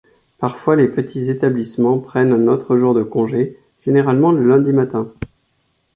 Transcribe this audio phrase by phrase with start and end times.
[0.39, 5.13] Parfois, les petits établissements prennent un autre jour de congé, généralement le lundi matin.